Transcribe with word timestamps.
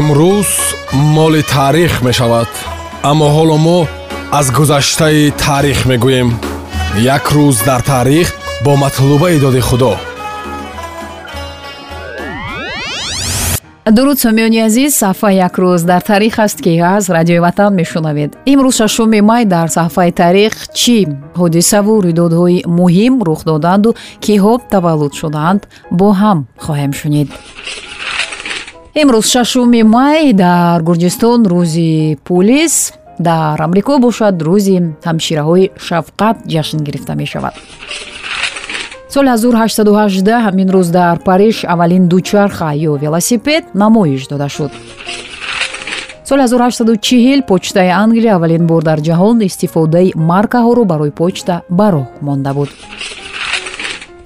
имрӯз 0.00 0.50
моли 1.14 1.42
таърих 1.54 1.92
мешавад 2.06 2.50
аммо 3.10 3.26
ҳоло 3.36 3.56
мо 3.66 3.78
аз 4.38 4.46
гузаштаи 4.58 5.30
таърих 5.44 5.80
мегӯем. 5.90 6.28
Як 7.16 7.24
рӯз 7.36 7.56
дар 7.68 7.80
таърих 7.92 8.28
бо 8.64 8.72
матлубаи 8.76 9.38
доди 9.44 9.60
худо. 9.60 9.92
Дуруд 13.96 14.18
сомиёни 14.24 14.60
азиз 14.68 14.92
саҳфаи 15.02 15.36
як 15.46 15.54
рӯз 15.62 15.82
дар 15.90 16.02
таърих 16.10 16.38
аст 16.38 16.58
ки 16.64 16.72
аз 16.78 17.04
радиои 17.16 17.44
ватан 17.46 17.74
мешунавед. 17.74 18.30
Имрӯз 18.52 18.74
шашуми 18.80 19.20
май 19.20 19.44
дар 19.44 19.68
саҳфаи 19.68 20.12
таърих 20.20 20.54
чӣ? 20.80 20.98
Ҳодисаву 21.40 21.94
рӯйдодҳои 22.04 22.58
муҳим 22.78 23.14
рух 23.28 23.40
доданду 23.50 23.90
киҳо 24.24 24.52
таваллуд 24.72 25.12
шудаанд 25.20 25.60
бо 25.98 26.08
ҳам 26.20 26.38
хоҳем 26.64 26.92
шунид 27.00 27.28
имрӯз 29.00 29.26
шашуми 29.32 29.82
май 29.82 30.32
дар 30.32 30.82
гурҷистон 30.88 31.40
рӯзи 31.52 32.18
пулис 32.26 32.92
дар 33.18 33.56
амрико 33.66 33.94
бошад 34.06 34.34
рӯзи 34.48 34.76
ҳамшираҳои 35.08 35.64
шафқат 35.86 36.36
ҷашн 36.52 36.78
гирифта 36.86 37.14
мешавад. 37.22 37.54
Соли 39.14 39.28
1818 39.28 40.44
ҳамин 40.46 40.68
рӯз 40.76 40.88
дар 40.98 41.16
париж 41.28 41.64
аввалин 41.72 42.04
дучарха 42.08 42.68
ё 42.90 42.92
велосипед 43.04 43.64
намоиш 43.74 44.22
дода 44.28 44.48
шуд. 44.48 44.72
Соли 46.28 46.42
1840 46.42 47.46
почтаи 47.46 47.88
англия 48.04 48.34
аввалин 48.34 48.66
бор 48.66 48.82
дар 48.82 48.98
ҷаҳон 49.00 49.36
истифодаи 49.48 50.12
маркаҳоро 50.16 50.84
барои 50.84 51.10
почта 51.10 51.62
ба 51.78 51.88
роҳ 51.94 52.06
монда 52.20 52.52
буд 52.54 52.68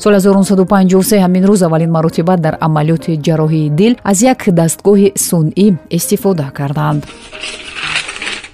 соли 0.06 0.20
1953 0.20 1.18
ҳамин 1.18 1.44
рӯз 1.50 1.62
аввалин 1.66 1.90
маротиба 1.90 2.36
дар 2.36 2.54
амалиёти 2.66 3.12
ҷарроҳии 3.26 3.70
дил 3.70 3.92
аз 4.04 4.18
як 4.22 4.40
дастгоҳи 4.60 5.08
сунъӣ 5.28 5.68
истифода 5.90 6.46
карданд. 6.58 7.02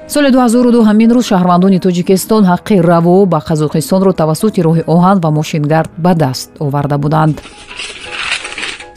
соли 0.08 0.30
2002 0.30 0.84
ҳамин 0.88 1.10
рӯз 1.16 1.24
шаҳрвандони 1.30 1.78
тоҷикистон 1.86 2.42
ҳаққи 2.52 2.76
раво 2.90 3.26
ба 3.32 3.38
қазоқистонро 3.48 4.12
тавассути 4.20 4.60
роҳи 4.68 4.82
оҳан 4.94 5.16
ва 5.24 5.30
мошингард 5.38 5.90
ба 6.04 6.12
даст 6.14 6.48
оварда 6.66 6.96
буданд. 7.04 7.36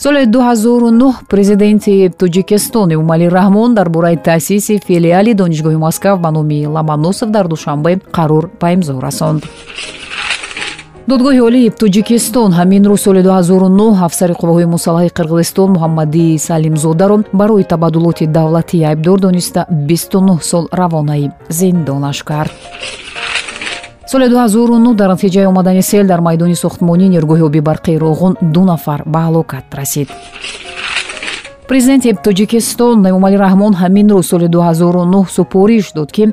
соли 0.03 0.25
2009 0.25 1.14
президенти 1.34 1.94
тоҷикистон 2.22 2.88
эмомалӣ 2.95 3.28
раҳмон 3.38 3.69
дар 3.73 3.88
бораи 3.95 4.17
таъсиси 4.28 4.80
филиали 4.88 5.34
донишгоҳи 5.42 5.80
москав 5.86 6.16
ба 6.23 6.30
номи 6.31 6.67
ломоносов 6.75 7.30
дар 7.36 7.45
душанбе 7.53 7.92
қарор 8.17 8.44
ба 8.62 8.67
имзо 8.75 8.94
расонд 9.08 9.44
додгоҳи 11.09 11.42
олии 11.48 11.70
тоҷикистон 11.81 12.52
ҳамин 12.59 12.84
рӯз 12.89 13.02
соли 13.06 13.22
2009 13.22 14.06
афсари 14.08 14.34
қувваҳои 14.42 14.72
мусаллаҳаи 14.75 15.16
қирғизистон 15.17 15.70
муҳаммадӣ 15.75 16.25
салимзодаро 16.47 17.17
барои 17.39 17.64
табаддулоти 17.72 18.25
давлатӣ 18.38 18.78
айбдор 18.89 19.17
дониста 19.28 19.62
29 19.70 20.42
сол 20.52 20.66
равонаи 20.81 21.31
зиндонаш 21.59 22.23
кард 22.30 22.52
соли 24.12 24.28
2009 24.30 24.95
дар 24.95 25.09
натиҷаи 25.16 25.45
омадани 25.52 25.81
сел 25.81 26.06
дар 26.08 26.22
майдони 26.28 26.56
сохтмонии 26.64 27.09
нерӯҳои 27.16 27.42
оби 27.47 27.59
барқии 27.69 28.02
роғун 28.06 28.34
ду 28.53 28.62
нафар 28.72 29.00
ба 29.06 29.19
ҳалокат 29.28 29.66
расид 29.80 30.09
президенти 31.69 32.09
тоҷикистон 32.25 32.97
эмомалӣ 33.09 33.38
раҳмон 33.45 33.73
ҳамин 33.81 34.08
рӯз 34.16 34.25
соли 34.31 34.47
2009 34.47 35.30
супориш 35.35 35.85
дод 35.97 36.09
ки 36.16 36.23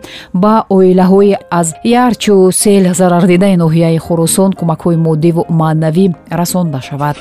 ба 0.42 0.54
оилаҳои 0.76 1.36
аз 1.50 1.68
ярчу 1.84 2.34
сел 2.62 2.84
зарардидаи 3.00 3.56
ноҳияи 3.64 3.98
хуросон 4.06 4.50
кӯмакҳои 4.58 4.96
моддиву 5.06 5.42
маънавӣ 5.60 6.06
расонда 6.40 6.80
шавад 6.88 7.16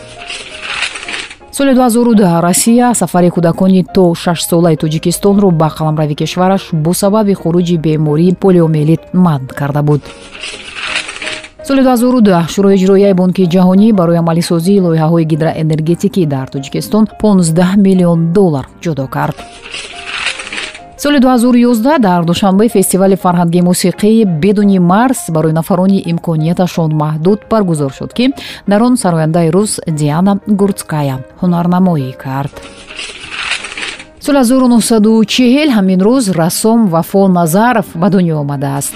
соли 1.58 1.74
2010 1.74 2.42
россия 2.48 2.94
сафари 3.02 3.30
кӯдакони 3.36 3.86
то 3.96 4.04
шашсолаи 4.24 4.76
тоҷикистонро 4.84 5.48
ба 5.62 5.68
қаламрави 5.78 6.16
кишвараш 6.22 6.64
бо 6.74 6.94
сабаби 6.94 7.34
хуруҷи 7.34 7.78
бемории 7.86 8.38
полиомелит 8.44 9.02
манъ 9.14 9.48
карда 9.60 9.82
буд 9.84 10.02
соли 11.68 11.82
2002 11.82 12.48
шӯрои 12.54 12.76
иҷроияи 12.78 13.14
бонки 13.14 13.44
ҷаҳонӣ 13.54 13.88
барои 14.00 14.22
амалисозии 14.24 14.82
лоиҳаҳои 14.86 15.26
гидроэнергетикӣ 15.32 16.24
дар 16.34 16.48
тоҷикистон 16.54 17.04
15 17.22 17.76
миллион 17.86 18.20
доллар 18.38 18.66
ҷудо 18.84 19.06
кард. 19.16 19.38
соли 21.04 21.20
2011 21.20 22.00
дар 22.00 22.24
душанбе 22.26 22.68
фестивали 22.68 23.16
фарҳангии 23.16 23.62
мусиқии 23.70 24.26
бедуни 24.44 24.80
марс 24.80 25.30
барои 25.30 25.54
нафарони 25.60 26.04
имконияташон 26.12 26.92
маҳдуд 27.04 27.40
баргузор 27.52 27.92
шуд 27.98 28.12
ки 28.18 28.26
дар 28.68 28.82
он 28.88 28.94
сарояндаи 29.04 29.50
рус 29.56 29.72
диана 29.88 30.34
гурцкая 30.60 31.18
ҳунарнамоӣ 31.42 32.12
кард. 32.24 32.54
соли 34.26 34.38
1940 34.38 35.70
ҳамин 35.78 36.00
рӯз 36.08 36.26
рассом 36.40 36.80
вафо 36.94 37.28
назаров 37.28 37.88
ба 38.02 38.08
дунё 38.14 38.36
омадааст 38.44 38.94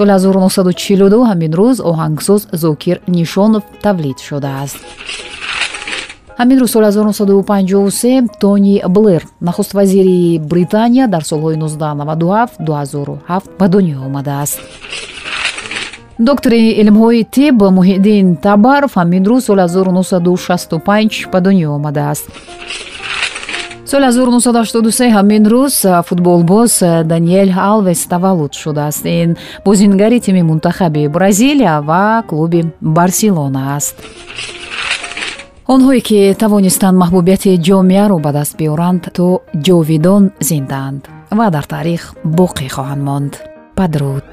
соли 0.00 0.12
1942 0.12 1.24
ҳамин 1.30 1.52
рӯз 1.60 1.76
оҳангсоз 1.90 2.42
зокир 2.62 2.96
нишонов 3.16 3.62
тавлид 3.84 4.18
шудааст. 4.28 4.78
Ҳамин 6.40 6.58
рӯз 6.62 6.70
соли 6.74 6.86
1953 6.86 8.28
тони 8.40 8.82
блэр 8.88 9.22
нахуст 9.40 9.74
вазири 9.74 10.38
британия 10.50 11.06
дар 11.08 11.22
солҳои 11.30 11.56
1997-2007 11.56 13.42
ба 13.58 13.66
дунё 13.68 13.98
омадааст. 14.08 14.58
Доктори 16.28 16.60
илмҳои 16.82 17.24
тиб 17.36 17.56
муҳиддин 17.78 18.26
табаров 18.46 18.92
ҳамин 19.00 19.24
рӯз 19.30 19.40
соли 19.48 19.64
1965 19.68 21.28
ба 21.32 21.38
дунё 21.46 21.68
омадааст 21.78 22.26
соли 23.90 24.04
1983 24.04 25.10
ҳамин 25.16 25.44
рӯз 25.52 25.76
футболбоз 26.08 26.72
даниэл 27.12 27.50
алвес 27.58 28.06
таваллуд 28.06 28.52
шудааст. 28.54 29.04
Ин 29.06 29.36
бозингари 29.64 30.20
тими 30.20 30.42
мунтахаби 30.42 31.08
бразилия 31.08 31.80
ва 31.80 32.22
клуби 32.28 32.60
барселона 32.80 33.76
аст. 33.76 33.96
Онҳое 35.74 36.00
ки 36.08 36.20
тавонистанд 36.42 36.96
маҳбубияти 37.02 37.58
ҷомеаро 37.66 38.18
ба 38.24 38.30
даст 38.38 38.54
биёранд 38.60 39.02
то 39.16 39.26
ҷовидон 39.66 40.22
зиндаанд 40.48 41.02
ва 41.38 41.46
дар 41.54 41.64
таърих 41.72 42.02
боқӣ 42.38 42.66
хоҳанд 42.74 43.02
монд. 43.08 43.32
Падруд. 43.78 44.28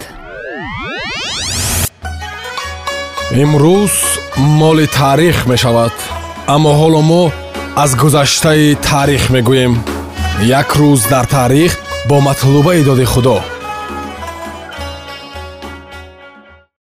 Имрӯз 3.44 3.95
моли 4.59 4.88
таърих 5.00 5.38
мешавад 5.51 5.95
аммо 6.53 6.72
ҳоло 6.81 7.01
мо 7.12 7.24
аз 7.84 7.96
гузаштаи 7.96 8.76
таърих 8.76 9.30
мегӯем. 9.34 9.74
Як 10.60 10.70
рӯз 10.80 11.02
дар 11.10 11.26
таърих 11.26 11.74
бо 12.10 12.22
матлубаи 12.22 12.84
доди 12.84 13.06
худо 13.06 13.38